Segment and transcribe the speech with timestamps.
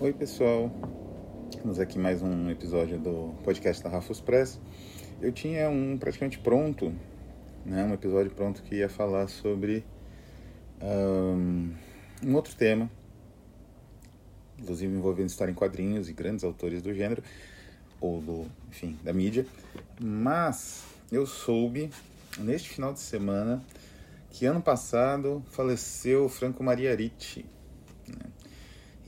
[0.00, 0.72] Oi pessoal,
[1.48, 4.58] estamos aqui mais um episódio do podcast da Rafus Press.
[5.20, 6.92] Eu tinha um praticamente pronto,
[7.64, 9.84] né, um episódio pronto que ia falar sobre
[10.82, 11.70] um,
[12.24, 12.90] um outro tema,
[14.58, 17.22] inclusive envolvendo história em quadrinhos e grandes autores do gênero,
[18.00, 19.46] ou do, enfim, da mídia.
[20.00, 21.88] Mas eu soube
[22.38, 23.62] neste final de semana
[24.36, 27.46] que ano passado faleceu Franco Maria Ricci.
[28.06, 28.26] Né?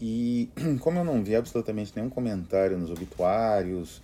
[0.00, 4.00] E como eu não vi absolutamente nenhum comentário nos obituários,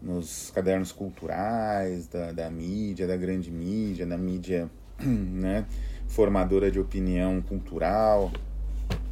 [0.00, 4.70] nos cadernos culturais da, da mídia, da grande mídia, da mídia
[5.02, 5.66] né,
[6.06, 8.30] formadora de opinião cultural,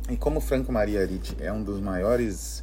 [0.08, 2.62] e como Franco Maria Ricci é um dos maiores,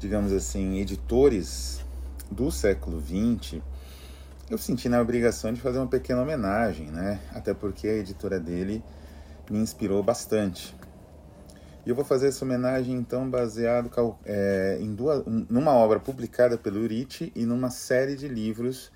[0.00, 1.84] digamos assim, editores
[2.30, 3.60] do século XX,
[4.50, 7.20] eu senti na obrigação de fazer uma pequena homenagem, né?
[7.34, 8.82] Até porque a editora dele
[9.50, 10.74] me inspirou bastante.
[11.84, 13.90] E eu vou fazer essa homenagem então baseado
[14.24, 18.92] é, em duas, numa obra publicada pelo Ricci e numa série de livros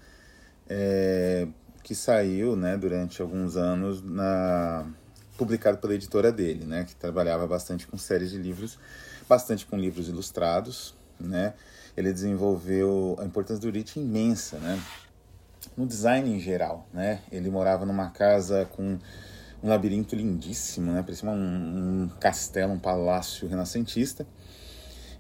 [0.69, 1.49] é,
[1.83, 4.87] que saiu, né, durante alguns anos na
[5.37, 8.79] publicado pela editora dele, né, que trabalhava bastante com séries de livros,
[9.29, 11.55] bastante com livros ilustrados, né.
[11.97, 14.81] Ele desenvolveu a importância do Rich imensa, né,
[15.77, 17.21] no design em geral, né.
[17.31, 18.99] Ele morava numa casa com
[19.63, 24.27] um labirinto lindíssimo, né, parecia um, um castelo, um palácio renascentista.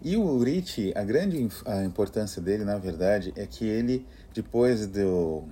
[0.03, 5.45] E o Rich, a grande a importância dele, na verdade, é que ele, depois do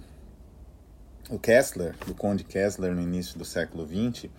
[1.30, 4.30] o Kessler, do Conde Kessler no início do século XX,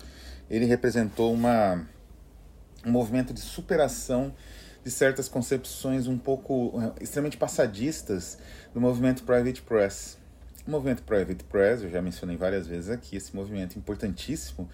[0.50, 1.88] ele representou uma,
[2.86, 4.34] um movimento de superação
[4.84, 8.38] de certas concepções um pouco eh, extremamente passadistas
[8.72, 10.18] do movimento Private Press.
[10.68, 14.68] O movimento Private Press, eu já mencionei várias vezes aqui, esse movimento importantíssimo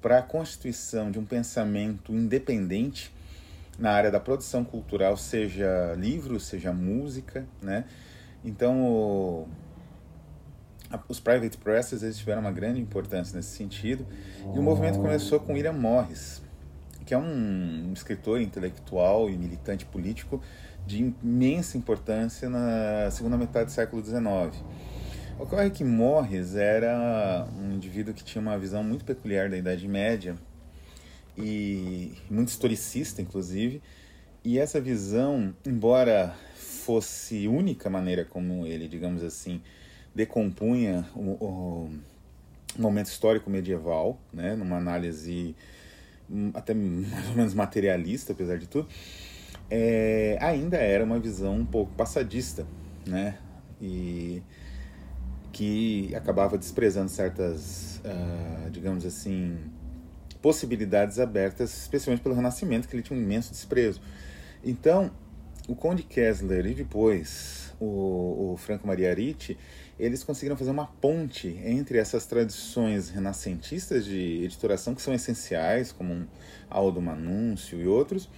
[0.00, 3.12] para a constituição de um pensamento independente
[3.78, 7.84] na área da produção cultural, seja livro, seja música, né?
[8.44, 9.48] Então, o,
[11.08, 14.06] os private presses eles tiveram uma grande importância nesse sentido
[14.54, 16.44] e o movimento começou com William Morris
[17.04, 20.40] que é um escritor intelectual e militante político
[20.86, 24.62] de imensa importância na segunda metade do século XIX.
[25.36, 30.36] Ocorre que Morris era um indivíduo que tinha uma visão muito peculiar da Idade Média
[31.36, 33.82] e muito historicista, inclusive,
[34.44, 39.60] e essa visão, embora fosse única maneira como ele, digamos assim,
[40.14, 41.90] decompunha o, o
[42.78, 45.56] momento histórico medieval, né, numa análise
[46.30, 48.88] hum, até mais ou menos materialista, apesar de tudo,
[49.68, 52.64] é, ainda era uma visão um pouco passadista,
[53.04, 53.36] né,
[53.82, 54.40] e
[55.54, 59.56] que acabava desprezando certas, uh, digamos assim,
[60.42, 64.00] possibilidades abertas, especialmente pelo Renascimento, que ele tinha um imenso desprezo.
[64.64, 65.12] Então,
[65.68, 69.56] o Conde Kessler e depois o, o Franco Maria Ricci
[69.96, 76.26] eles conseguiram fazer uma ponte entre essas tradições renascentistas de editoração, que são essenciais, como
[76.68, 78.28] Aldo Manúncio e outros,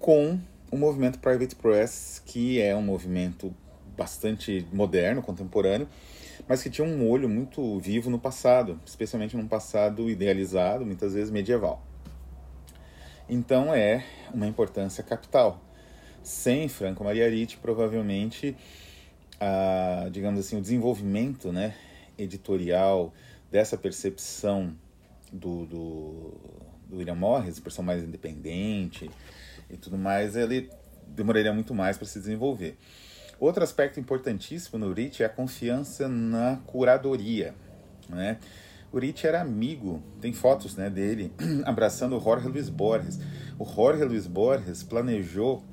[0.00, 0.40] com
[0.72, 3.54] o movimento Private Press, que é um movimento
[4.00, 5.86] bastante moderno, contemporâneo,
[6.48, 11.30] mas que tinha um olho muito vivo no passado, especialmente num passado idealizado, muitas vezes
[11.30, 11.84] medieval.
[13.28, 14.02] Então é
[14.32, 15.62] uma importância capital.
[16.22, 18.56] Sem Franco Maria Ricci, provavelmente
[19.38, 21.74] a, digamos assim, o desenvolvimento né,
[22.16, 23.12] editorial
[23.50, 24.74] dessa percepção
[25.30, 26.34] do, do,
[26.88, 29.10] do William Morris, percepção mais independente
[29.68, 30.70] e tudo mais, ele
[31.06, 32.78] demoraria muito mais para se desenvolver.
[33.40, 37.54] Outro aspecto importantíssimo no Rich é a confiança na curadoria.
[38.06, 38.38] Né?
[38.92, 41.32] O Rich era amigo, tem fotos né, dele
[41.64, 43.18] abraçando o Jorge Luiz Borges.
[43.58, 45.64] O Jorge Luiz Borges planejou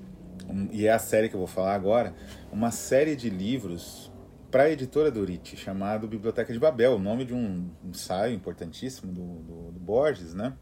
[0.72, 2.14] e é a série que eu vou falar agora,
[2.52, 4.10] uma série de livros
[4.50, 9.12] para a editora do Ritchie, chamado Biblioteca de Babel, o nome de um ensaio importantíssimo
[9.12, 10.54] do, do, do Borges, né?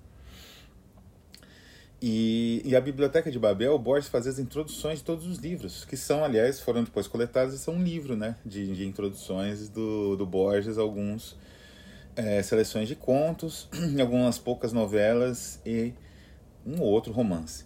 [2.08, 5.98] E, e, a Biblioteca de Babel, Borges fazia as introduções de todos os livros, que
[5.98, 8.36] são, aliás, foram depois coletados e são um livro, né?
[8.46, 11.36] De, de introduções do, do Borges, alguns
[12.16, 13.68] é, seleções de contos,
[14.00, 15.94] algumas poucas novelas e
[16.64, 17.66] um outro romance.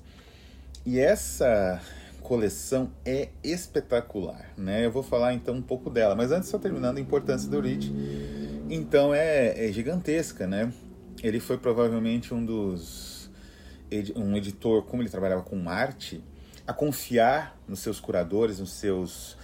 [0.85, 1.81] E essa
[2.21, 4.85] coleção é espetacular, né?
[4.85, 7.91] Eu vou falar então um pouco dela, mas antes só terminando a importância do Rich.
[8.69, 10.71] Então é, é gigantesca, né?
[11.21, 13.18] Ele foi provavelmente um dos
[14.15, 16.23] um editor, como ele trabalhava com arte,
[16.65, 19.37] a confiar nos seus curadores, nos seus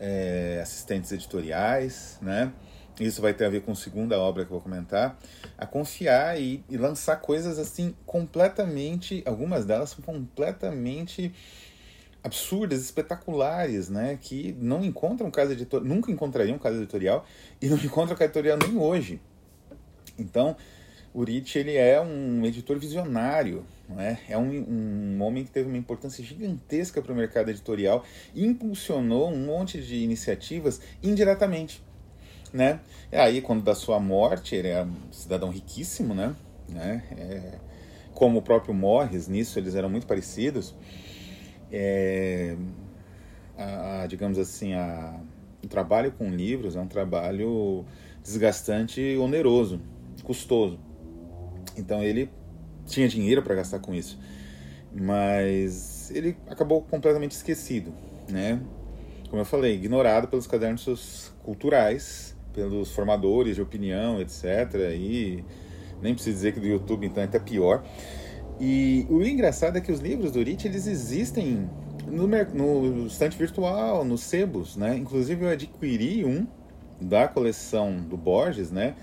[0.00, 2.52] é, assistentes editoriais, né?
[3.00, 5.18] isso vai ter a ver com a segunda obra que eu vou comentar,
[5.56, 11.32] a confiar e, e lançar coisas assim completamente, algumas delas são completamente
[12.22, 17.24] absurdas, espetaculares, né, que não encontram casa editorial, nunca encontrariam casa editorial
[17.60, 19.20] e não encontram casa editorial nem hoje.
[20.18, 20.56] Então,
[21.12, 23.64] o Rich ele é um editor visionário,
[24.00, 24.18] é?
[24.28, 28.04] é um, um homem que teve uma importância gigantesca para o mercado editorial
[28.34, 31.82] e impulsionou um monte de iniciativas indiretamente.
[32.52, 32.80] Né?
[33.10, 36.36] E aí, quando da sua morte, ele é um cidadão riquíssimo, né?
[36.68, 37.02] né?
[37.16, 37.58] É,
[38.14, 40.74] como o próprio Morris, nisso eles eram muito parecidos.
[41.70, 42.56] É,
[43.56, 45.18] a, a, digamos assim, a,
[45.64, 47.84] o trabalho com livros é um trabalho
[48.22, 49.80] desgastante oneroso,
[50.22, 50.78] custoso.
[51.76, 52.30] Então ele
[52.86, 54.18] tinha dinheiro para gastar com isso,
[54.94, 57.92] mas ele acabou completamente esquecido,
[58.28, 58.60] né?
[59.28, 64.74] Como eu falei, ignorado pelos cadernos culturais, pelos formadores de opinião, etc.
[64.94, 65.42] E
[66.02, 67.82] nem preciso dizer que do YouTube então é até pior.
[68.60, 71.68] E o engraçado é que os livros do Rich eles existem
[72.06, 74.96] no, no estante virtual, nos sebos, né?
[74.96, 76.46] Inclusive eu adquiri um
[77.00, 78.94] da coleção do Borges, né?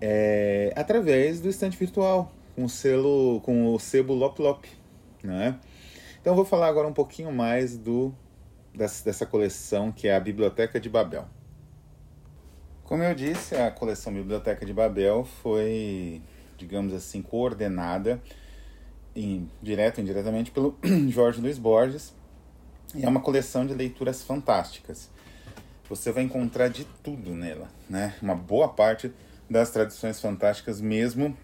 [0.00, 4.64] É, através do estante virtual, com o selo, com o sebo Lop Lop,
[5.22, 5.58] né?
[6.20, 8.14] Então eu vou falar agora um pouquinho mais do
[8.74, 11.26] dessa coleção que é a Biblioteca de Babel.
[12.84, 16.22] Como eu disse, a coleção Biblioteca de Babel foi,
[16.56, 18.22] digamos assim, coordenada
[19.14, 20.78] em, direto ou indiretamente pelo
[21.08, 22.14] Jorge Luiz Borges
[22.94, 25.10] e é uma coleção de leituras fantásticas.
[25.88, 28.14] Você vai encontrar de tudo nela, né?
[28.22, 29.12] Uma boa parte
[29.48, 31.36] das tradições fantásticas mesmo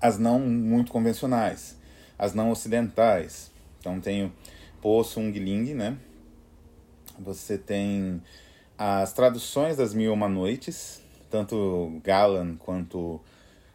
[0.00, 1.76] as não muito convencionais,
[2.18, 3.50] as não ocidentais.
[3.78, 4.32] Então tem o
[4.80, 5.96] Po Sung Ling, né?
[7.18, 8.22] Você tem
[8.78, 13.20] as traduções das Mil Uma Noites, tanto Galan quanto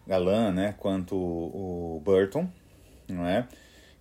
[0.07, 0.75] Galan, né?
[0.79, 2.49] Quanto o Burton,
[3.07, 3.47] não é?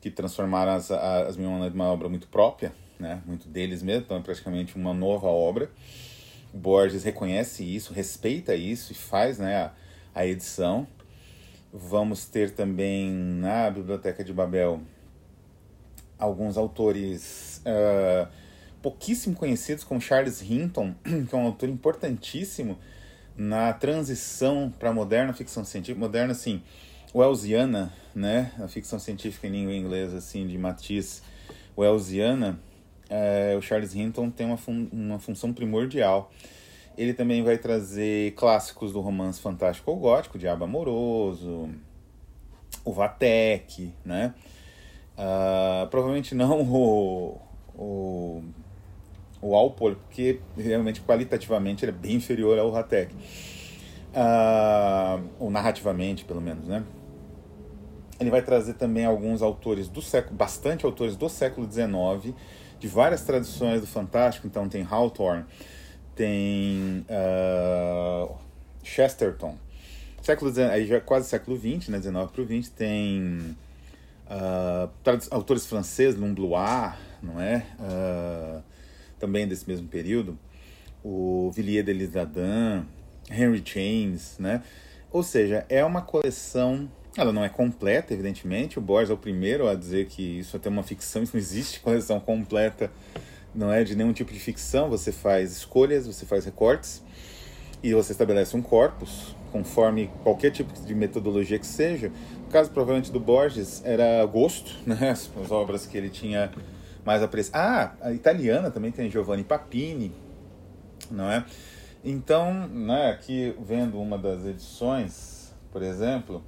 [0.00, 3.23] Que transformaram as, as Mil Uma Noites numa obra muito própria, né?
[3.26, 5.71] Muito deles mesmo, então é praticamente uma nova obra.
[6.53, 9.56] O Borges reconhece isso, respeita isso e faz, né?
[9.56, 9.73] A,
[10.15, 10.87] a edição.
[11.76, 14.81] Vamos ter também na Biblioteca de Babel
[16.17, 18.29] alguns autores uh,
[18.81, 22.79] pouquíssimo conhecidos, como Charles Hinton, que é um autor importantíssimo
[23.37, 26.62] na transição para a moderna ficção científica, moderna assim,
[27.12, 31.23] Wellsiana, né, a ficção científica em língua inglesa assim de Matisse
[31.76, 32.56] Wellsiana,
[33.11, 36.31] é, o Charles Hinton tem uma, fun uma função primordial
[36.96, 41.70] ele também vai trazer clássicos do romance fantástico ou gótico, Diabo Amoroso,
[42.85, 44.35] o Vatek, né?
[45.17, 47.41] Uh, provavelmente não o,
[47.75, 48.43] o,
[49.41, 53.14] o Alpol, porque realmente qualitativamente ele é bem inferior ao Vatek.
[53.14, 56.85] Uh, ou narrativamente, pelo menos, né?
[58.20, 62.32] Ele vai trazer também alguns autores do século, bastante autores do século XIX,
[62.79, 64.47] de várias tradições do fantástico.
[64.47, 65.44] Então tem Hawthorne,
[66.14, 68.34] tem uh,
[68.82, 69.56] Chesterton.
[70.22, 73.56] Século aí já quase século XX, né, 19 para o 20, tem
[74.26, 74.90] uh,
[75.31, 77.66] autores franceses, Lumblois, não é?
[77.78, 78.62] Uh,
[79.19, 80.38] também desse mesmo período.
[81.02, 82.87] O Villiers de Lissadin,
[83.31, 84.62] Henry James, né?
[85.11, 88.78] Ou seja, é uma coleção ela não é completa, evidentemente.
[88.78, 91.40] O Borges é o primeiro a dizer que isso é até uma ficção, isso não
[91.40, 92.90] existe coleção completa
[93.54, 97.02] não é de nenhum tipo de ficção, você faz escolhas, você faz recortes
[97.82, 102.11] e você estabelece um corpus conforme qualquer tipo de metodologia que seja.
[102.40, 105.11] No caso, provavelmente, do Borges era gosto, né?
[105.11, 106.50] as, as obras que ele tinha
[107.04, 107.96] mais apreciado.
[108.02, 110.12] Ah, a italiana também tem Giovanni Papini,
[111.11, 111.44] não é?
[112.02, 116.42] Então, né, aqui vendo uma das edições, por exemplo,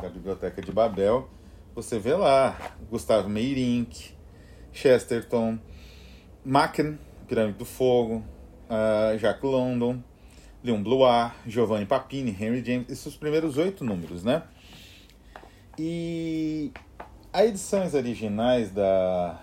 [0.00, 1.28] da Biblioteca de Babel,
[1.74, 2.56] você vê lá
[2.90, 4.15] Gustavo Meirink,
[4.76, 5.58] Chesterton,
[6.44, 8.22] Machen, Pirâmide do Fogo,
[8.68, 10.02] uh, Jacques London,
[10.62, 14.42] Leon Blois, Giovanni Papini, Henry James, esses os primeiros oito números, né?
[15.78, 16.72] E
[17.32, 19.40] as edições originais da,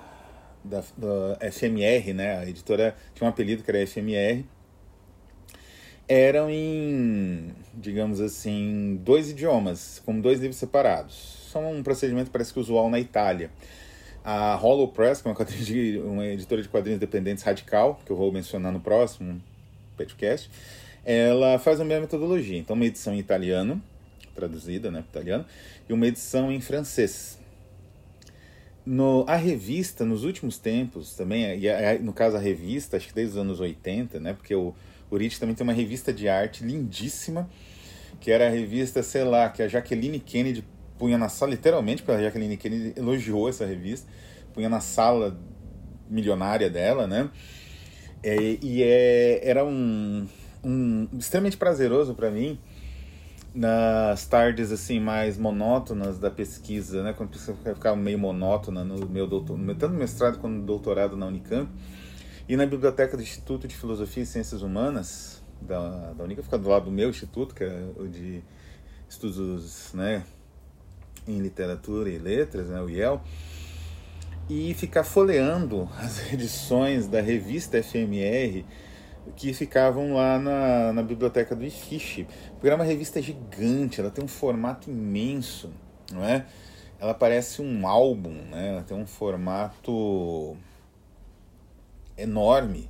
[0.63, 2.37] da, da FMR, né?
[2.39, 4.45] A editora tinha um apelido que era FMR,
[6.07, 11.49] eram em, digamos assim, dois idiomas, como dois livros separados.
[11.51, 13.51] São um procedimento parece que usual na Itália.
[14.23, 18.15] A Hollow Press, que é uma, de, uma editora de quadrinhos independentes radical, que eu
[18.15, 19.41] vou mencionar no próximo
[19.97, 20.49] podcast,
[21.05, 22.57] ela faz a mesma metodologia.
[22.57, 23.81] Então, uma edição em italiano,
[24.33, 25.45] traduzida, né, italiano,
[25.89, 27.37] e uma edição em francês.
[28.85, 33.13] No, a revista, nos últimos tempos também, e a, no caso a revista, acho que
[33.13, 34.73] desde os anos 80, né, porque o,
[35.09, 37.49] o Rit também tem uma revista de arte lindíssima,
[38.19, 40.63] que era a revista, sei lá, que a Jacqueline Kennedy
[40.97, 44.09] punha na sala, literalmente, porque a Jacqueline Kennedy elogiou essa revista,
[44.53, 45.37] punha na sala
[46.09, 47.29] milionária dela, né?
[48.21, 50.27] É, e é, era um,
[50.63, 52.57] um extremamente prazeroso para mim
[53.53, 59.07] nas tardes assim mais monótonas da pesquisa, né, quando a pesquisa ficava meio monótona no
[59.07, 61.69] meu doutor, tanto no mestrado quanto no doutorado na Unicamp,
[62.49, 66.67] e na biblioteca do Instituto de Filosofia e Ciências Humanas da, da Unicamp, fica do
[66.67, 68.43] lado do meu instituto, que é o de
[69.07, 70.23] estudos, né,
[71.27, 73.21] em literatura e letras, né, o IEL,
[74.49, 78.65] e ficar folheando as edições da revista FMR
[79.35, 82.25] que ficavam lá na, na biblioteca do IFISH.
[82.51, 85.71] Porque era uma revista gigante, ela tem um formato imenso,
[86.11, 86.45] não é?
[86.99, 88.69] Ela parece um álbum, né?
[88.69, 90.57] Ela tem um formato
[92.17, 92.89] enorme.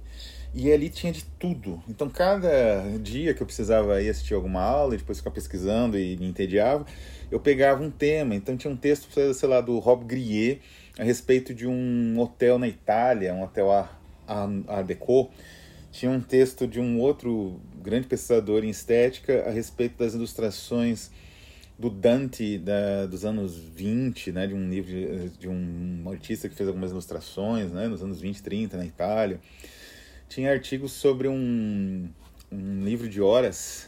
[0.54, 1.82] E ali tinha de tudo.
[1.90, 6.16] Então, cada dia que eu precisava ir assistir alguma aula e depois ficar pesquisando e
[6.18, 6.86] me entediava,
[7.32, 8.36] eu pegava um tema.
[8.36, 10.60] Então, tinha um texto, sei lá, do Rob Grier
[10.98, 15.32] a respeito de um hotel na Itália, um hotel Art Deco,
[15.92, 21.12] tinha um texto de um outro grande pesquisador em estética a respeito das ilustrações
[21.78, 26.56] do Dante da, dos anos 20, né, de um livro de, de, um artista que
[26.56, 29.40] fez algumas ilustrações né, nos anos 20, 30 na Itália.
[30.34, 32.10] Tinha artigos sobre um,
[32.52, 33.88] um livro de horas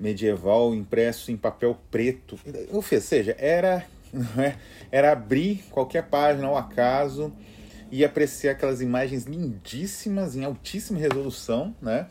[0.00, 2.38] medieval impresso em papel preto.
[2.70, 3.84] Ou seja, era,
[4.38, 4.54] é,
[4.90, 7.30] era abrir qualquer página ao acaso
[7.92, 12.06] e apreciar aquelas imagens lindíssimas em altíssima resolução, né?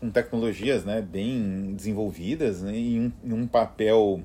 [0.00, 4.20] com tecnologias né, bem desenvolvidas né, e um, um papel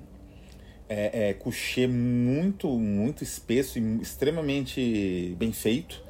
[0.89, 6.02] é, é, muito, muito espesso e extremamente bem feito.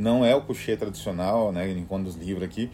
[0.00, 2.70] Não é o couché tradicional, né, enquanto dos livros aqui.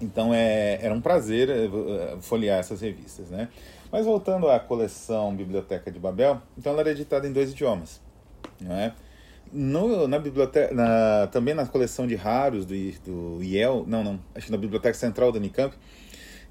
[0.00, 3.28] Então é, era um prazer é, é, folhear essas revistas.
[3.28, 3.48] Né?
[3.90, 8.00] Mas voltando à coleção Biblioteca de Babel, então ela era editada em dois idiomas.
[8.60, 8.92] Não é?
[9.52, 12.74] no, na biblioteca, na, também na coleção de raros do,
[13.04, 15.76] do IEL, não, não, acho que na Biblioteca Central da Unicamp,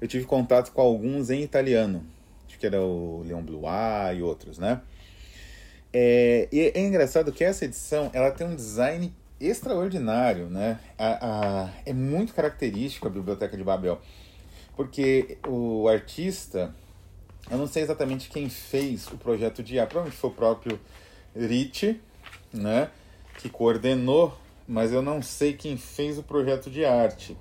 [0.00, 2.04] eu tive contato com alguns em italiano.
[2.46, 4.80] Acho que era o Leon Blois e outros, né?
[5.92, 9.12] É, e é engraçado que essa edição ela tem um design
[9.48, 10.78] extraordinário, né?
[10.98, 14.00] A, a, é muito característico a Biblioteca de Babel,
[14.76, 16.74] porque o artista,
[17.50, 20.80] eu não sei exatamente quem fez o projeto de IA, provavelmente foi o próprio
[21.34, 22.00] Ricci,
[22.52, 22.90] né,
[23.38, 27.36] que coordenou, mas eu não sei quem fez o projeto de arte.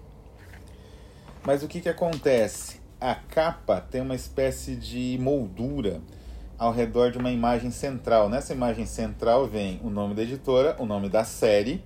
[1.45, 2.79] Mas o que, que acontece?
[2.99, 6.01] A capa tem uma espécie de moldura
[6.57, 8.29] ao redor de uma imagem central.
[8.29, 11.83] Nessa imagem central vem o nome da editora, o nome da série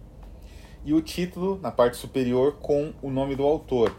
[0.86, 3.94] e o título na parte superior com o nome do autor.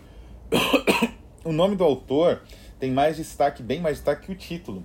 [1.44, 2.42] o nome do autor
[2.78, 4.82] tem mais destaque, bem mais destaque que o título,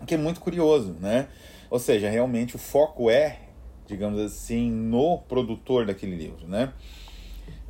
[0.00, 1.28] o que é muito curioso, né?
[1.68, 3.50] Ou seja, realmente o foco é
[3.90, 6.72] digamos assim, no produtor daquele livro, né?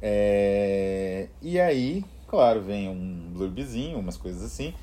[0.02, 4.74] É, e aí, claro, vem um blurbzinho, umas coisas assim,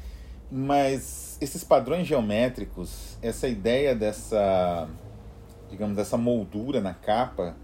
[0.52, 4.90] mas esses padrões geométricos, essa ideia dessa,
[5.70, 7.56] digamos, dessa moldura na capa,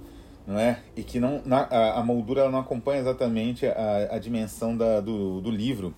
[0.46, 0.80] não é?
[0.96, 5.42] E que não, na, a, a, moldura não acompanha exatamente a, a dimensão da, do,
[5.42, 5.94] do livro,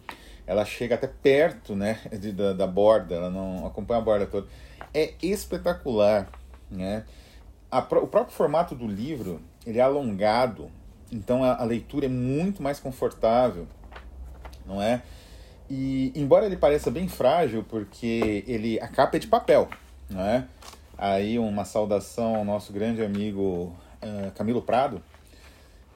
[0.45, 4.47] ela chega até perto, né, de, da, da borda, ela não acompanha a borda toda.
[4.93, 6.29] É espetacular,
[6.69, 7.03] né?
[7.75, 10.69] a, o próprio formato do livro ele é alongado,
[11.11, 13.67] então a, a, leitura é muito mais confortável,
[14.65, 15.01] não é?
[15.69, 19.67] E embora ele pareça bem frágil, porque ele a capa é de papel,
[20.09, 20.45] não é?
[20.97, 23.75] Aí uma saudação ao nosso grande amigo
[24.35, 25.01] Camilo Prado,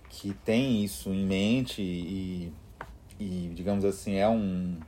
[0.09, 2.53] que tem isso em mente e,
[3.19, 4.79] e digamos assim é um,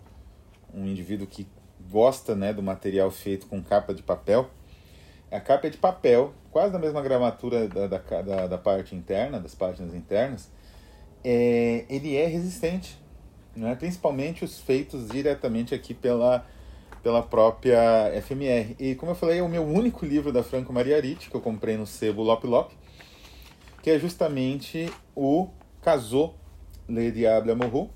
[0.74, 1.48] um indivíduo que
[1.90, 4.50] gosta né, do material feito com capa de papel.
[5.32, 9.40] A capa é de papel, quase da mesma gramatura da, da, da, da parte interna,
[9.40, 10.50] das páginas internas.
[11.24, 12.98] É, ele é resistente,
[13.56, 13.76] né?
[13.76, 16.46] principalmente os feitos diretamente aqui pela,
[17.02, 18.76] pela própria FMR.
[18.80, 21.42] E como eu falei, é o meu único livro da Franco Maria Aritti, que eu
[21.42, 22.72] comprei no sebo Lop Lop,
[23.82, 25.50] que é justamente o
[25.82, 26.36] Casou
[26.88, 27.90] Le Diable Amoureux,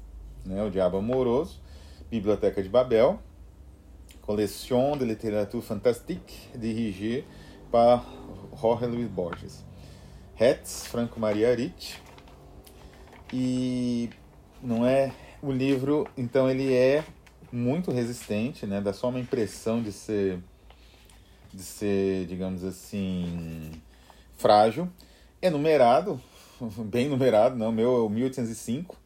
[0.45, 0.63] né?
[0.63, 1.61] o Diabo Amoroso,
[2.09, 3.19] Biblioteca de Babel,
[4.21, 7.23] Collection de littérature fantastique dirigée
[7.71, 8.05] par
[8.59, 9.63] Jorge Luis Borges.
[10.39, 12.01] Hetz, Franco Maria Arit.
[13.31, 14.09] E
[14.61, 15.11] não é
[15.41, 17.03] o livro, então ele é
[17.51, 18.81] muito resistente, né?
[18.81, 20.39] Dá só uma impressão de ser
[21.53, 23.71] de ser, digamos assim,
[24.35, 24.89] frágil.
[25.45, 26.19] É numerado,
[26.89, 28.97] bem numerado, não, meu é o 1805.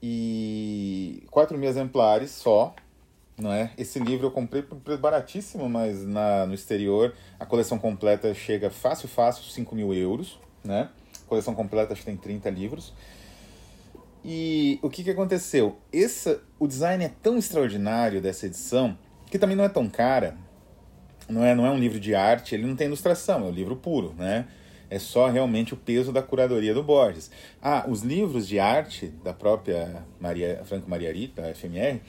[0.00, 2.72] e 4 mil exemplares só,
[3.36, 3.72] não é?
[3.76, 8.70] Esse livro eu comprei por preço baratíssimo, mas na, no exterior a coleção completa chega
[8.70, 10.88] fácil, fácil, 5 mil euros, né?
[11.24, 12.94] A coleção completa acho que tem 30 livros.
[14.24, 15.78] E o que, que aconteceu?
[15.92, 18.96] Essa, o design é tão extraordinário dessa edição,
[19.28, 20.36] que também não é tão cara,
[21.28, 23.74] não é, não é um livro de arte, ele não tem ilustração, é um livro
[23.74, 24.46] puro, né?
[24.90, 27.30] É só realmente o peso da curadoria do Borges.
[27.60, 32.00] Ah, os livros de arte da própria Maria, Franco Maria Rita, FMR,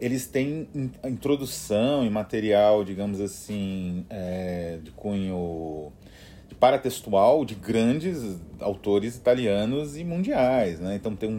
[0.00, 0.68] eles têm
[1.04, 5.92] introdução e material, digamos assim, é, de cunho
[6.48, 10.94] de paratextual de grandes autores italianos e mundiais, né?
[10.94, 11.32] Então tem um,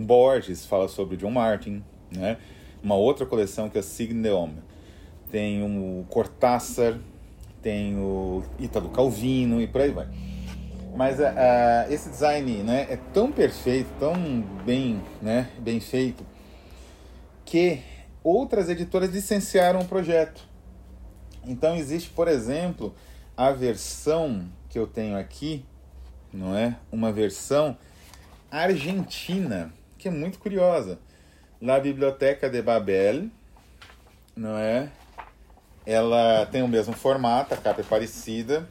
[0.00, 2.38] um Borges fala sobre John Martin, né?
[2.82, 4.62] Uma outra coleção que é Signe Homme.
[5.30, 6.98] Tem o Cortázar,
[7.62, 10.08] tem o Ítalo Calvino e por aí vai.
[10.94, 11.22] Mas uh,
[11.90, 16.26] esse design né, é tão perfeito, tão bem, né, bem feito,
[17.44, 17.80] que
[18.22, 20.42] outras editoras licenciaram o projeto.
[21.46, 22.94] Então existe, por exemplo,
[23.36, 25.64] a versão que eu tenho aqui,
[26.32, 26.76] não é?
[26.90, 27.76] Uma versão
[28.50, 30.98] argentina, que é muito curiosa.
[31.60, 33.28] La Biblioteca de Babel,
[34.36, 34.90] não é?
[35.88, 38.68] Ela tem o mesmo formato, a capa é parecida,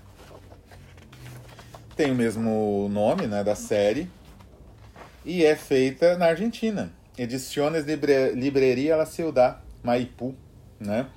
[1.96, 4.08] tem o mesmo nome, né, da série,
[5.26, 6.92] e é feita na Argentina.
[7.18, 10.36] Ediciones Libre, Libreria La Ciudad, Maipú,
[10.80, 11.08] né?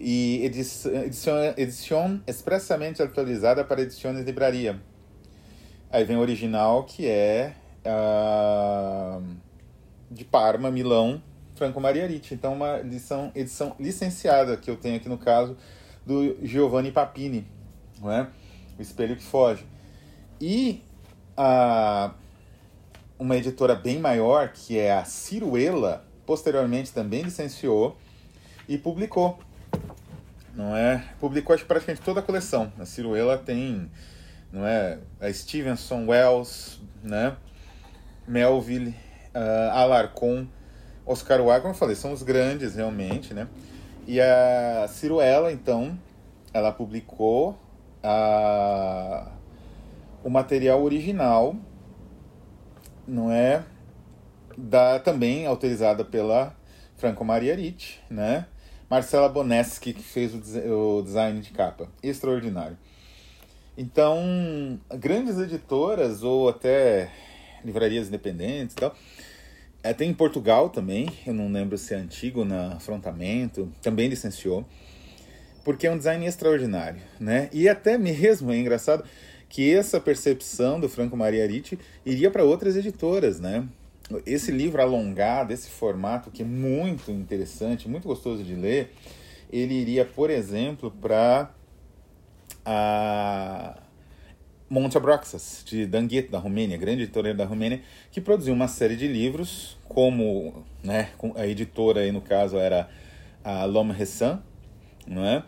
[0.00, 4.80] E edição, expressamente atualizada para edições livraria.
[5.90, 9.22] Aí vem o original, que é uh,
[10.10, 11.22] de Parma, Milão,
[11.54, 12.34] Franco Mariariti.
[12.34, 15.56] Então, uma edição, edição licenciada que eu tenho aqui no caso
[16.04, 17.46] do Giovanni Papini,
[18.00, 18.28] não é?
[18.78, 19.64] O Espelho que Foge.
[20.40, 20.82] E
[21.38, 22.12] uh,
[23.18, 27.96] uma editora bem maior, que é a Ciruela, posteriormente também licenciou
[28.68, 29.38] e publicou.
[30.54, 31.04] Não é?
[31.18, 32.72] Publicou acho, praticamente toda a coleção.
[32.78, 33.90] A Ciruela tem,
[34.52, 37.36] não é, a Stevenson, Wells, né?
[38.26, 38.94] Melville,
[39.34, 40.46] uh, Alarcon,
[41.06, 43.48] Oscar Wilde, como eu falei, são os grandes realmente, né?
[44.06, 45.98] E a Ciruela, então,
[46.52, 47.58] ela publicou
[48.02, 49.30] a,
[50.22, 51.56] o material original
[53.06, 53.64] não é
[54.56, 56.54] da também autorizada pela
[56.96, 58.46] Franco Maria Ricci, né?
[58.88, 62.78] Marcela Boneski que fez o, o design de capa, extraordinário.
[63.76, 67.10] Então, grandes editoras ou até
[67.64, 68.94] livrarias independentes e tal,
[69.84, 74.64] é, tem em Portugal também, eu não lembro se é antigo na Afrontamento, também licenciou,
[75.62, 77.50] porque é um design extraordinário, né?
[77.52, 79.04] E até mesmo é engraçado
[79.46, 83.68] que essa percepção do Franco Maria Ricci iria para outras editoras, né?
[84.24, 88.90] Esse livro alongado, esse formato que é muito interessante, muito gostoso de ler,
[89.52, 91.50] ele iria, por exemplo, para
[92.64, 93.83] a
[94.80, 99.06] Monte Abraxas, de Danguet, da Romênia, grande editora da Romênia, que produziu uma série de
[99.06, 102.88] livros, como né, a editora aí no caso era
[103.44, 104.40] a L'Homme Récent,
[105.06, 105.44] não é?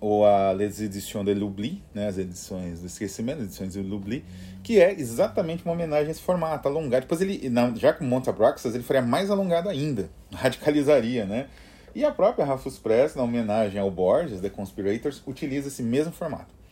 [0.00, 4.24] ou a Les Editions de l'Oubli, né, as edições do esquecimento, as edições de l'Oubli,
[4.62, 7.02] que é exatamente uma homenagem a esse formato alongado.
[7.02, 7.40] Depois ele,
[7.76, 11.48] já com Monta Braxas, ele faria mais alongado ainda, radicalizaria, né?
[11.94, 16.63] E a própria Rafus Press, na homenagem ao Borges, The Conspirators, utiliza esse mesmo formato.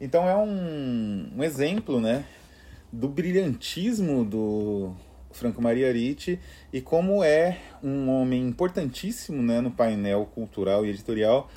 [0.00, 2.24] Então é um, um exemplo, né,
[2.92, 4.94] do brilhantismo do
[5.32, 6.38] Franco Maria Ricci
[6.72, 11.50] e como é um homem importantíssimo, né, no painel cultural e editorial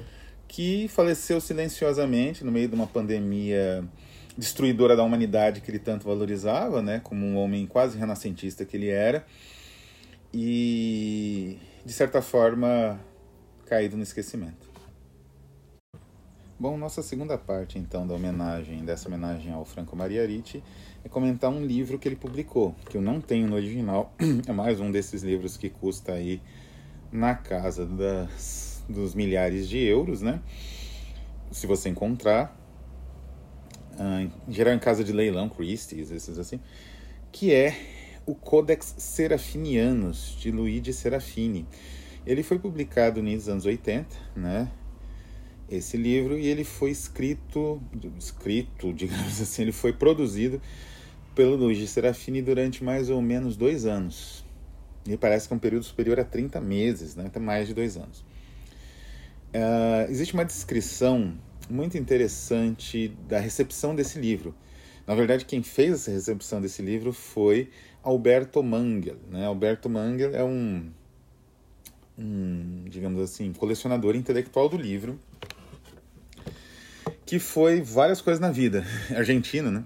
[0.48, 3.84] que faleceu silenciosamente no meio de uma pandemia
[4.38, 8.89] destruidora da humanidade que ele tanto valorizava, né, como um homem quase renascentista que ele
[8.89, 9.26] era,
[10.34, 13.00] e de certa forma
[13.65, 14.69] caído no esquecimento.
[16.62, 20.62] Bom, nossa segunda parte então da homenagem, dessa homenagem ao Franco Maria Ricci,
[21.06, 24.13] é comentar um livro que ele publicou, que eu não tenho no original,
[24.45, 26.41] é mais um desses livros que custa aí
[27.13, 30.41] na casa das dos milhares de euros, né?
[31.50, 32.54] Se você encontrar,
[33.98, 36.60] uh, em geral em casa de leilão, Christie's, esses assim,
[37.32, 37.74] que é
[38.26, 41.65] o Codex Serafinianus, de Luigi Serafini.
[42.26, 44.69] Ele foi publicado nos anos 80, né?
[45.70, 47.82] Esse livro, e ele foi escrito,
[48.18, 50.62] escrito, digamos assim, ele foi produzido
[51.36, 54.44] pelo Luigi Serafini durante mais ou menos dois anos.
[55.08, 57.26] E parece que é um período superior a 30 meses, né?
[57.28, 58.20] até mais de dois anos.
[59.54, 61.36] Uh, existe uma descrição
[61.70, 64.54] muito interessante da recepção desse livro.
[65.08, 67.70] Na verdade, quem fez essa recepção desse livro foi
[68.04, 69.18] Alberto Mangel.
[69.30, 69.46] Né?
[69.46, 70.92] Alberto Mangel é um,
[72.18, 75.20] um, digamos assim, colecionador intelectual do livro,
[77.30, 78.84] que foi várias coisas na vida.
[79.15, 79.84] Argentino, né?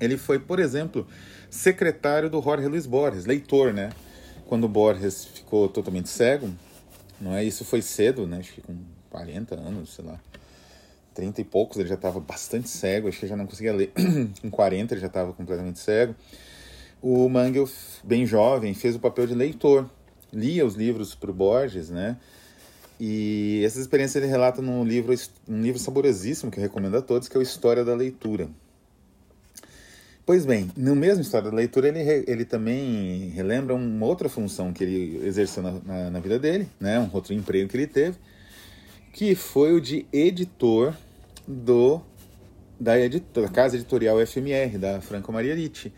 [0.00, 1.04] Ele foi, por exemplo,
[1.50, 3.90] secretário do Jorge Luiz Borges, leitor, né?
[4.46, 6.48] Quando Borges ficou totalmente cego,
[7.20, 7.42] não é?
[7.42, 8.38] Isso foi cedo, né?
[8.38, 8.76] Acho que com
[9.10, 10.20] 40 anos, sei lá.
[11.12, 13.92] 30 e poucos ele já estava bastante cego, acho que já não conseguia ler.
[14.40, 16.14] com 40 ele já estava completamente cego.
[17.02, 17.68] O Mangel,
[18.04, 19.90] bem jovem, fez o papel de leitor.
[20.32, 22.16] Lia os livros para o Borges, né?
[23.00, 25.14] E essas experiências ele relata num livro,
[25.48, 28.48] um livro saborosíssimo que eu recomendo a todos, que é o História da Leitura.
[30.26, 34.84] Pois bem, no mesmo História da Leitura, ele, ele também relembra uma outra função que
[34.84, 36.98] ele exerceu na, na, na vida dele, né?
[36.98, 38.18] um outro emprego que ele teve,
[39.12, 40.94] que foi o de editor
[41.46, 42.02] do
[42.78, 42.92] da,
[43.32, 45.92] da casa editorial FMR, da Franco Maria Ricci.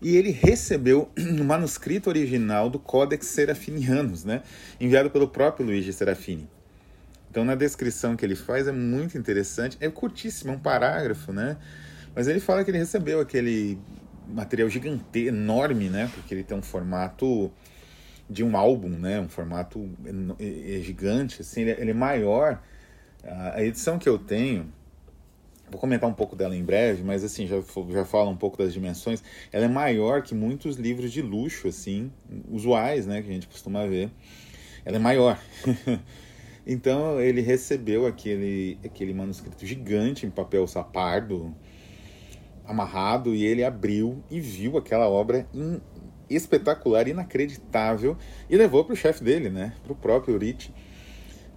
[0.00, 4.42] E ele recebeu o manuscrito original do Codex Serafinianus, né?
[4.80, 6.48] enviado pelo próprio Luigi Serafini.
[7.30, 11.56] Então, na descrição que ele faz é muito interessante, é curtíssimo, é um parágrafo, né?
[12.12, 13.78] Mas ele fala que ele recebeu aquele
[14.26, 16.10] material gigante, enorme, né?
[16.12, 17.52] Porque ele tem um formato
[18.28, 19.20] de um álbum, né?
[19.20, 19.88] Um formato
[20.82, 22.60] gigante, assim, ele é, é maior.
[23.22, 24.72] A edição que eu tenho,
[25.70, 28.72] vou comentar um pouco dela em breve, mas assim, já, já falo um pouco das
[28.72, 29.22] dimensões.
[29.52, 32.10] Ela é maior que muitos livros de luxo, assim,
[32.50, 33.22] usuais, né?
[33.22, 34.10] Que a gente costuma ver.
[34.84, 35.40] Ela é maior.
[36.66, 41.54] então ele recebeu aquele, aquele manuscrito gigante em papel sapardo,
[42.66, 45.80] amarrado e ele abriu e viu aquela obra in,
[46.28, 48.16] espetacular, inacreditável
[48.48, 50.72] e levou para o chefe dele, né, para o próprio Rich,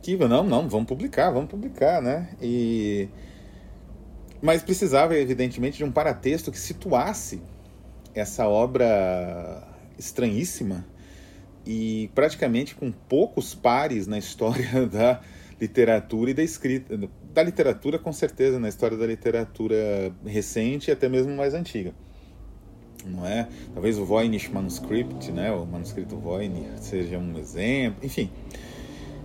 [0.02, 2.30] que não, não, vamos publicar, vamos publicar, né?
[2.42, 3.08] E
[4.44, 7.42] mas precisava evidentemente de um paratexto que situasse
[8.14, 9.66] essa obra
[9.98, 10.86] estranhíssima
[11.66, 15.22] e praticamente com poucos pares na história da
[15.62, 17.00] literatura e da escrita,
[17.34, 21.94] da literatura com certeza, na história da literatura recente e até mesmo mais antiga.
[23.06, 23.48] Não é?
[23.74, 28.30] Talvez o Voynich Manuscript, né, o manuscrito Voynich seja um exemplo, enfim.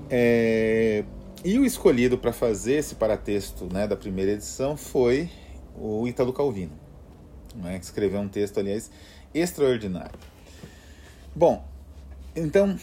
[0.09, 1.03] É...
[1.45, 5.31] E o escolhido para fazer esse paratexto né, da primeira edição foi
[5.77, 6.73] o Italo Calvino,
[7.55, 8.91] né, que escreveu um texto, aliás,
[9.33, 10.19] extraordinário.
[11.37, 11.65] Bom,
[12.35, 12.77] então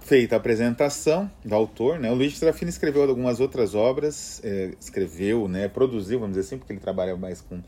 [0.00, 5.46] feita a apresentação do autor, né, o Luiz Serafini escreveu algumas outras obras, é, escreveu,
[5.46, 7.62] né, produziu, vamos dizer assim, porque ele trabalha mais com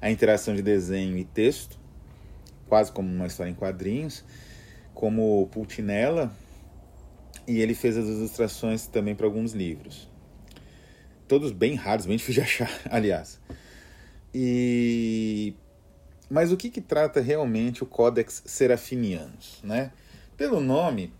[0.00, 1.76] a interação de desenho e texto,
[2.68, 4.24] quase como uma história em quadrinhos,
[4.94, 6.32] como Pultinella,
[7.46, 10.08] e ele fez as ilustrações também para alguns livros.
[11.28, 13.40] Todos bem raros, bem difícil de achar, aliás.
[14.32, 15.54] E
[16.28, 19.92] mas o que, que trata realmente o Codex Serafinianus, né?
[20.36, 21.12] Pelo nome,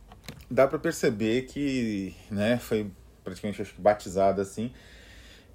[0.50, 2.90] dá para perceber que né, foi
[3.22, 4.72] praticamente acho que batizado assim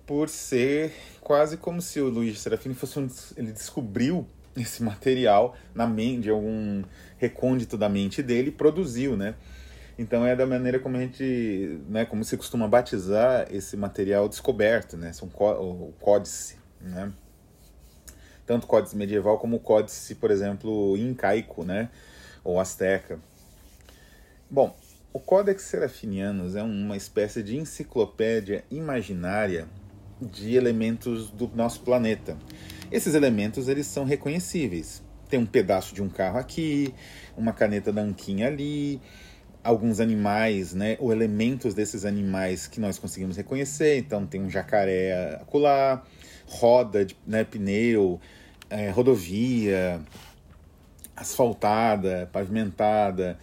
[0.06, 4.26] por ser quase como se o Luiz Serafini fosse um, ele descobriu
[4.58, 6.84] esse material na mente algum
[7.18, 9.36] recôndito da mente dele e produziu, né?
[10.00, 14.96] Então é da maneira como a gente, né, como se costuma batizar esse material descoberto,
[14.96, 15.12] né?
[15.12, 17.12] São o códice, né?
[18.46, 21.90] Tanto o códice medieval como o códice, por exemplo, incaico, né?
[22.46, 23.20] Ou asteca.
[24.50, 24.74] Bom,
[25.12, 29.68] o Codex Serafinianus é uma espécie de enciclopédia imaginária
[30.22, 32.38] de elementos do nosso planeta.
[32.90, 35.04] Esses elementos eles são reconhecíveis.
[35.28, 36.94] Tem um pedaço de um carro aqui,
[37.36, 39.02] uma caneta da Anquinha ali,
[39.64, 43.98] alguns animais, né, ou elementos desses animais que nós conseguimos reconhecer.
[43.98, 46.04] Então tem um jacaré acolá,
[46.48, 48.20] roda, de, né, pneu,
[48.70, 50.02] é, rodovia,
[51.16, 53.38] asfaltada, pavimentada,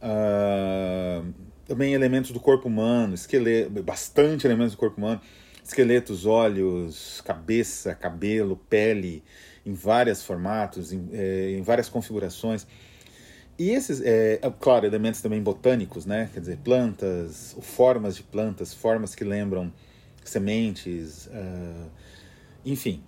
[0.00, 1.34] Uh,
[1.66, 5.20] também elementos do corpo humano, esqueleto, bastante elementos do corpo humano,
[5.62, 9.22] esqueletos, olhos, cabeça, cabelo, pele,
[9.66, 12.66] em vários formatos, em, é, em várias configurações.
[13.58, 16.30] E esses, é, é, claro, elementos também botânicos, né?
[16.32, 19.72] Quer dizer, plantas, formas de plantas, formas que lembram
[20.24, 21.90] sementes, uh,
[22.64, 23.02] enfim,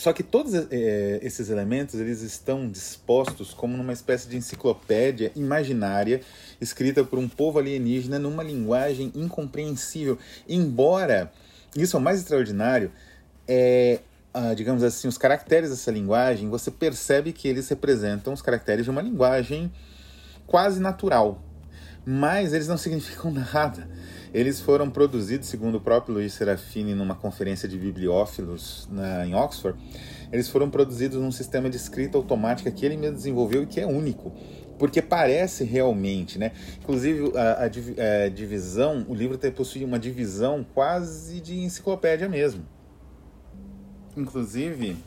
[0.00, 6.22] só que todos é, esses elementos eles estão dispostos como numa espécie de enciclopédia imaginária
[6.58, 10.18] escrita por um povo alienígena numa linguagem incompreensível.
[10.48, 11.30] Embora
[11.76, 12.90] isso é o mais extraordinário,
[13.46, 14.00] é,
[14.32, 18.90] ah, digamos assim, os caracteres dessa linguagem, você percebe que eles representam os caracteres de
[18.90, 19.72] uma linguagem
[20.46, 21.42] quase natural,
[22.04, 23.88] mas eles não significam nada.
[24.32, 29.76] Eles foram produzidos, segundo o próprio Luiz Serafini, numa conferência de bibliófilos na, em Oxford.
[30.32, 33.86] Eles foram produzidos num sistema de escrita automática que ele mesmo desenvolveu e que é
[33.86, 34.32] único
[34.78, 36.52] porque parece realmente, né?
[36.80, 42.64] Inclusive a, a, a, é, divisão, o livro possui uma divisão quase de enciclopédia mesmo.
[44.20, 44.98] Inclusive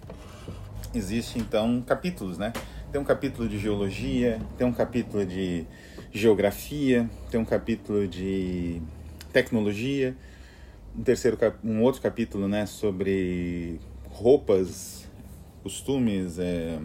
[0.91, 2.51] existe então capítulos, né?
[2.91, 5.67] Tem um capítulo de geologia, tem um capítulo de
[6.11, 8.81] geografia, tem um capítulo de
[9.31, 10.17] tecnologia,
[10.97, 15.07] um terceiro um outro capítulo, né, sobre roupas,
[15.61, 16.79] costumes, é,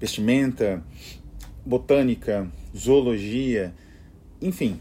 [0.00, 0.82] vestimenta,
[1.64, 3.72] botânica, zoologia,
[4.42, 4.80] enfim,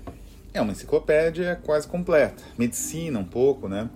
[0.51, 2.41] é uma enciclopédia quase completa.
[2.57, 3.87] Medicina um pouco, né?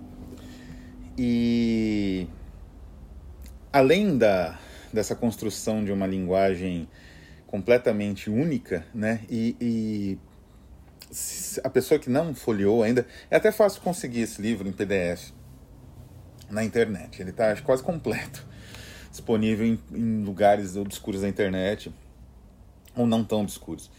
[1.16, 2.26] E
[3.74, 4.56] além da,
[4.92, 6.88] dessa construção de uma linguagem
[7.44, 9.22] completamente única, né?
[9.28, 10.18] E, e
[11.64, 15.32] a pessoa que não folheou ainda, é até fácil conseguir esse livro em PDF
[16.48, 17.20] na internet.
[17.20, 18.46] Ele está quase completo,
[19.10, 21.92] disponível em, em lugares obscuros da internet
[22.94, 23.90] ou não tão obscuros.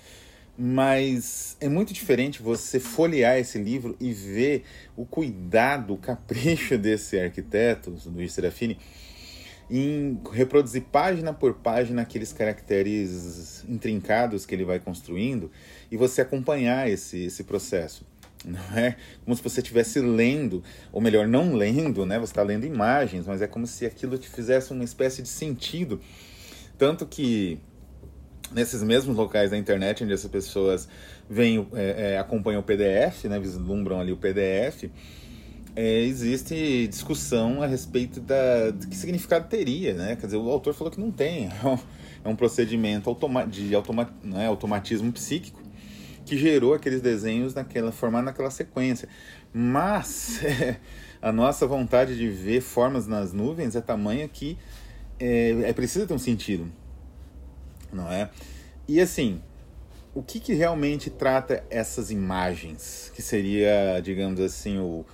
[0.58, 4.64] Mas é muito diferente você folhear esse livro e ver
[4.96, 8.80] o cuidado, o capricho desse arquiteto, Luiz Serafini,
[9.70, 15.52] em reproduzir página por página aqueles caracteres intrincados que ele vai construindo
[15.92, 18.06] e você acompanhar esse, esse processo.
[18.46, 22.20] Não é como se você estivesse lendo, ou melhor, não lendo, né?
[22.20, 26.00] Você está lendo imagens, mas é como se aquilo te fizesse uma espécie de sentido.
[26.78, 27.58] Tanto que
[28.52, 30.88] nesses mesmos locais da internet onde essas pessoas
[31.28, 33.40] vêm, é, é, acompanham o PDF, né?
[33.40, 34.92] Vislumbram ali o PDF
[35.76, 40.16] é, existe discussão a respeito da, de que significado teria, né?
[40.16, 41.50] Quer dizer, o autor falou que não tem.
[42.24, 45.62] É um procedimento automa de automa né, automatismo psíquico
[46.26, 49.08] que gerou aqueles desenhos naquela formado naquela sequência.
[49.54, 50.78] Mas é,
[51.22, 54.58] a nossa vontade de ver formas nas nuvens é tamanha que
[55.20, 56.68] é, é ter um sentido,
[57.94, 58.30] não é?
[58.88, 59.40] E assim,
[60.14, 65.06] o que, que realmente trata essas imagens, que seria, digamos assim, o,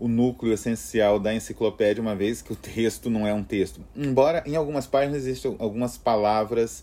[0.00, 3.84] o núcleo essencial da enciclopédia, uma vez que o texto não é um texto.
[3.94, 6.82] Embora em algumas páginas existam algumas palavras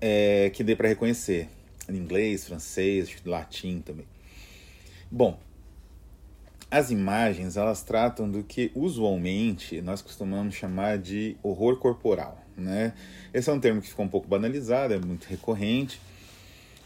[0.00, 1.48] é, que dê para reconhecer,
[1.88, 4.06] em inglês, francês, latim também.
[5.10, 5.38] Bom,
[6.70, 12.40] as imagens elas tratam do que usualmente nós costumamos chamar de horror corporal.
[12.56, 12.92] Né?
[13.32, 16.00] Esse é um termo que ficou um pouco banalizado, é muito recorrente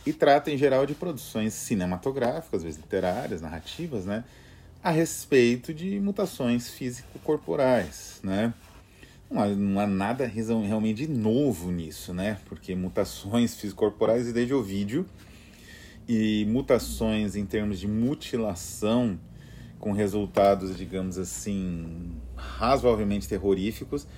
[0.07, 4.24] e trata em geral de produções cinematográficas, às vezes literárias, narrativas, né?
[4.88, 8.55] A respeito de mutações físico-corporais, né?
[9.31, 12.38] Não há, não há, nada realmente novo nisso, né?
[12.46, 15.05] Porque mutações físico-corporais desde o vídeo
[16.09, 19.20] e mutações em termos de mutilação
[19.79, 24.09] com resultados, digamos assim, razoavelmente terroríficos,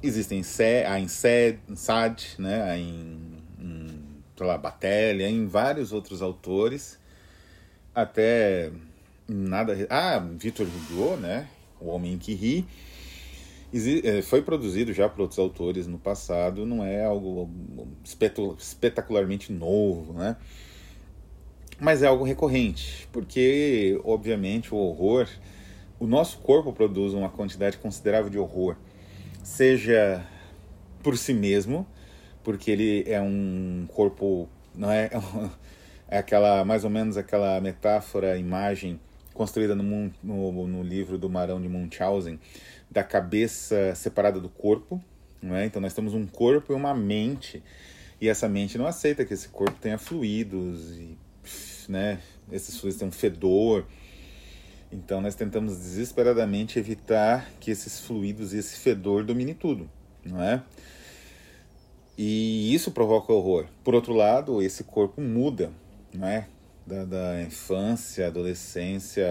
[0.00, 2.78] existem em SAD, né?
[2.78, 3.18] Em,
[3.58, 3.86] em
[4.36, 7.00] sei lá, Batelia, em vários outros autores,
[7.92, 8.70] até
[9.28, 9.86] nada.
[9.90, 11.48] Ah, Victor Hugo, né?
[11.80, 12.66] O Homem que Ri.
[14.04, 17.50] É, foi produzido já por outros autores no passado, não é algo
[18.04, 20.36] espetacularmente novo, né?
[21.80, 25.28] Mas é algo recorrente, porque, obviamente, o horror.
[25.98, 28.76] O nosso corpo produz uma quantidade considerável de horror,
[29.42, 30.24] seja
[31.02, 31.86] por si mesmo,
[32.44, 35.10] porque ele é um corpo, não é,
[36.08, 39.00] é aquela mais ou menos aquela metáfora, imagem
[39.34, 42.38] construída no, no, no livro do Marão de Munchausen,
[42.90, 45.02] da cabeça separada do corpo.
[45.42, 45.66] É?
[45.66, 47.62] Então nós temos um corpo e uma mente,
[48.18, 51.18] e essa mente não aceita que esse corpo tenha fluidos, e,
[51.86, 52.18] né?
[52.50, 53.84] esses fluidos um fedor.
[54.90, 59.90] Então nós tentamos desesperadamente evitar que esses fluidos e esse fedor domine tudo,
[60.24, 60.62] não é?
[62.16, 63.66] E isso provoca horror.
[63.82, 65.72] Por outro lado, esse corpo muda,
[66.14, 66.46] não é?
[66.86, 69.26] Da, da infância, adolescência,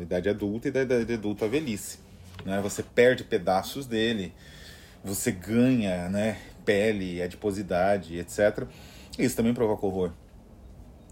[0.00, 1.98] idade adulta e da idade adulta à velhice.
[2.44, 2.60] Né?
[2.60, 4.32] Você perde pedaços dele,
[5.02, 8.66] você ganha né, pele, adiposidade, etc.
[9.18, 10.12] Isso também provoca horror.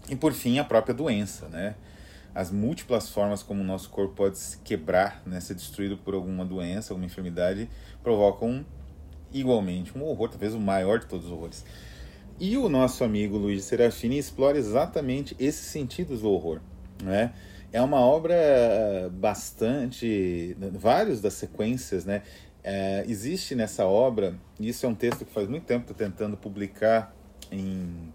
[0.09, 1.75] E por fim, a própria doença, né?
[2.33, 6.45] As múltiplas formas como o nosso corpo pode se quebrar, né, ser destruído por alguma
[6.45, 7.67] doença, alguma enfermidade,
[8.03, 8.63] provocam
[9.33, 11.65] igualmente um horror, talvez o maior de todos os horrores.
[12.39, 16.59] E o nosso amigo Luiz Serafini explora exatamente esses sentidos do horror.
[17.01, 17.33] Né?
[17.73, 18.35] É uma obra
[19.11, 20.55] bastante.
[20.73, 22.21] vários das sequências, né?
[22.63, 26.35] É, existe nessa obra, e isso é um texto que faz muito tempo estou tentando
[26.35, 27.15] publicar
[27.49, 28.13] em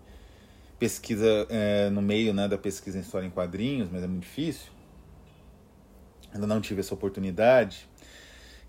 [0.78, 4.70] pesquisa é, no meio né, da pesquisa em história em quadrinhos, mas é muito difícil.
[6.35, 7.88] ainda não tive essa oportunidade,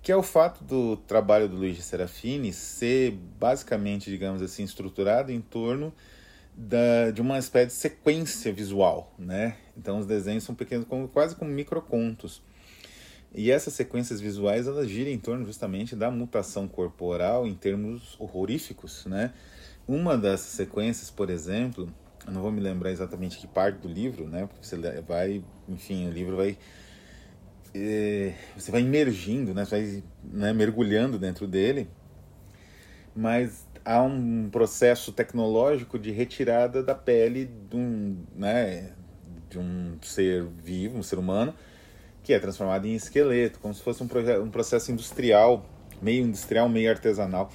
[0.03, 5.39] que é o fato do trabalho do Luigi Serafini ser basicamente, digamos assim, estruturado em
[5.39, 5.93] torno
[6.53, 9.55] da, de uma espécie de sequência visual, né?
[9.77, 12.41] Então os desenhos são pequenos, como, quase como microcontos.
[13.33, 19.05] E essas sequências visuais elas giram em torno justamente da mutação corporal em termos horroríficos,
[19.05, 19.33] né?
[19.87, 21.89] Uma dessas sequências, por exemplo,
[22.27, 24.47] eu não vou me lembrar exatamente que parte do livro, né?
[24.47, 26.57] Porque você vai, enfim, o livro vai
[27.73, 29.65] é, você vai emergindo, né?
[29.65, 31.89] Você vai né, mergulhando dentro dele,
[33.15, 38.93] mas há um processo tecnológico de retirada da pele de um, né,
[39.49, 41.53] de um ser vivo, um ser humano,
[42.23, 44.07] que é transformado em esqueleto, como se fosse um,
[44.41, 45.65] um processo industrial,
[46.01, 47.51] meio industrial, meio artesanal.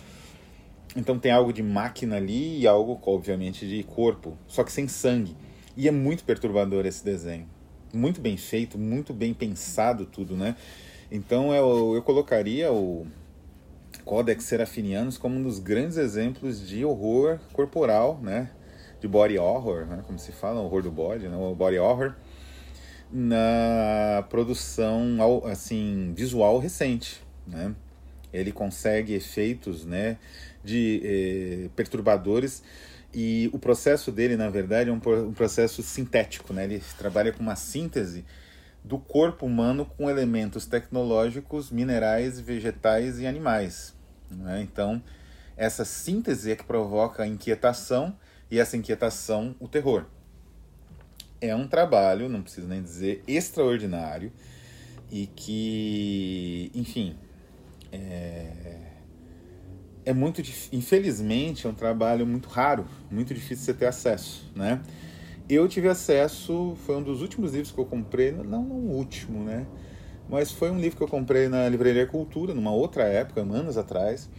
[0.97, 5.37] Então tem algo de máquina ali e algo, obviamente, de corpo, só que sem sangue.
[5.77, 7.49] E é muito perturbador esse desenho.
[7.93, 10.57] Muito bem feito, muito bem pensado tudo, né?
[11.11, 13.07] Então eu, eu colocaria o
[14.05, 18.51] Codex Serafinianus como um dos grandes exemplos de horror corporal, né?
[19.01, 20.03] De body horror, né?
[20.07, 21.37] como se fala, horror do body, né?
[21.37, 22.15] o body horror,
[23.11, 27.75] na produção assim visual recente, né?
[28.33, 30.19] Ele consegue efeitos, né?
[30.63, 32.63] de eh, perturbadores
[33.13, 36.65] e o processo dele, na verdade, é um, um processo sintético, né?
[36.65, 38.25] Ele trabalha com uma síntese
[38.85, 43.95] do corpo humano com elementos tecnológicos, minerais, vegetais e animais.
[44.31, 44.63] Né?
[44.63, 45.03] Então,
[45.57, 48.17] essa síntese é que provoca a inquietação
[48.51, 50.07] e essa inquietação o terror.
[51.41, 54.33] É um trabalho, não preciso nem dizer, extraordinário
[55.11, 57.17] e que, enfim,
[57.93, 58.88] é,
[60.09, 60.41] é muito
[60.73, 64.81] infelizmente é um trabalho muito raro, muito difícil você ter acesso, né?
[65.47, 69.45] Eu tive acesso, foi um dos últimos livros que eu comprei, não, não o último,
[69.45, 69.67] né?
[70.27, 74.31] Mas foi um livro que eu comprei na Livraria Cultura, numa outra época, anos atrás.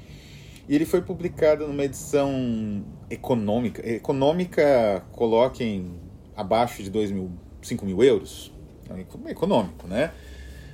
[0.67, 3.87] E ele foi publicado numa edição econômica.
[3.87, 5.93] Econômica, coloquem
[6.35, 8.51] abaixo de 2 mil, 5 mil euros.
[8.89, 10.11] É econômico, né?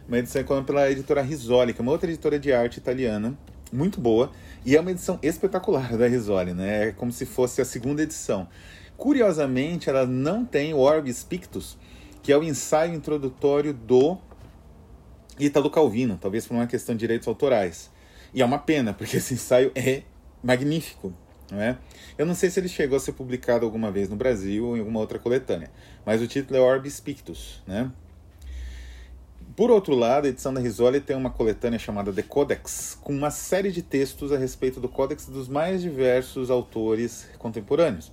[0.07, 3.37] Uma edição econômica pela editora Risoli, que é uma outra editora de arte italiana,
[3.73, 4.31] muito boa.
[4.65, 6.87] E é uma edição espetacular da Risoli, né?
[6.87, 8.49] É como se fosse a segunda edição.
[8.97, 11.77] Curiosamente, ela não tem o Orbis Pictus,
[12.23, 14.17] que é o ensaio introdutório do
[15.39, 17.91] Italo Calvino, talvez por uma questão de direitos autorais.
[18.33, 20.01] E é uma pena, porque esse ensaio é
[20.43, 21.13] magnífico.
[21.51, 21.77] Não é?
[22.17, 24.79] Eu não sei se ele chegou a ser publicado alguma vez no Brasil ou em
[24.79, 25.69] alguma outra coletânea,
[26.03, 27.61] mas o título é Orbis Pictus.
[27.67, 27.91] Né?
[29.55, 33.31] Por outro lado, a edição da Risoli tem uma coletânea chamada The Codex, com uma
[33.31, 38.11] série de textos a respeito do Codex dos mais diversos autores contemporâneos.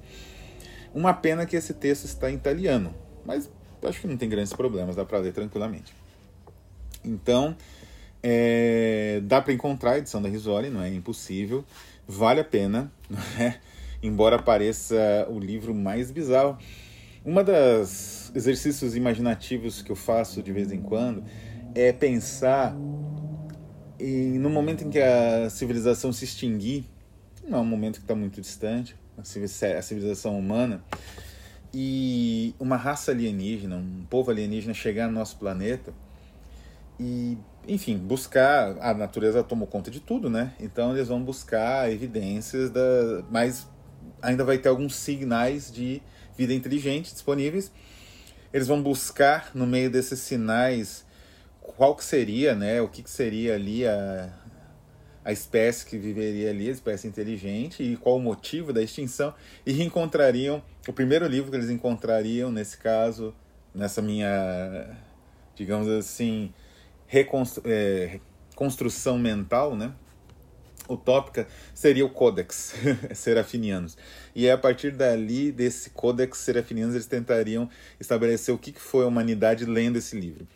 [0.95, 2.95] Uma pena que esse texto está em italiano,
[3.27, 3.51] mas
[3.83, 5.93] acho que não tem grandes problemas, dá para ler tranquilamente.
[7.05, 7.57] Então,
[8.23, 11.65] é, dá para encontrar a edição da Risoli, não é impossível,
[12.07, 12.93] vale a pena,
[13.37, 13.55] é?
[14.01, 16.57] embora pareça o livro mais bizarro.
[17.25, 21.23] Uma das exercícios imaginativos que eu faço de vez em quando
[21.73, 22.77] é pensar
[23.99, 26.85] em, no momento em que a civilização se extinguir,
[27.49, 30.83] não é um momento que está muito distante, a civilização humana,
[31.73, 35.95] e uma raça alienígena, um povo alienígena chegar no nosso planeta
[36.99, 38.77] e, enfim, buscar.
[38.81, 40.53] A natureza tomou conta de tudo, né?
[40.61, 42.81] Então eles vão buscar evidências da.
[43.31, 43.67] Mas
[44.21, 46.03] ainda vai ter alguns sinais de
[46.37, 47.73] vida inteligente disponíveis.
[48.53, 51.05] Eles vão buscar no meio desses sinais
[51.61, 54.33] qual que seria, né, o que, que seria ali a,
[55.25, 59.33] a espécie que viveria ali, a espécie inteligente, e qual o motivo da extinção,
[59.65, 63.35] e encontrariam, o primeiro livro que eles encontrariam, nesse caso,
[63.75, 64.97] nessa minha,
[65.55, 66.53] digamos assim,
[67.65, 68.21] é,
[68.55, 69.93] construção mental, né,
[70.95, 72.75] utópica seria o Codex
[73.15, 73.97] Serafinianos.
[74.35, 77.69] E é a partir dali, desse Codex Serafinianos, eles tentariam
[78.01, 80.47] estabelecer o que foi a humanidade lendo esse livro.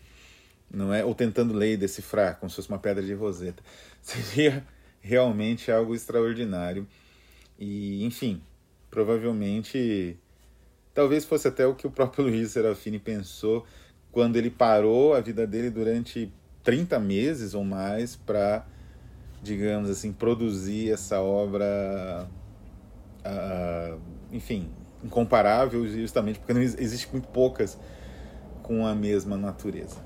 [0.70, 1.04] Não é?
[1.04, 3.62] Ou tentando ler e decifrar, como se fosse uma pedra de roseta.
[4.02, 4.64] Seria
[5.00, 6.86] realmente algo extraordinário.
[7.58, 8.42] E, enfim,
[8.90, 10.18] provavelmente,
[10.92, 13.64] talvez fosse até o que o próprio Luiz Serafini pensou
[14.10, 16.32] quando ele parou a vida dele durante
[16.66, 18.66] 30 meses ou mais para
[19.46, 22.28] digamos assim, produzir essa obra,
[23.24, 23.98] uh,
[24.32, 24.68] enfim,
[25.02, 27.78] incomparável, justamente porque não existe muito poucas
[28.62, 29.96] com a mesma natureza.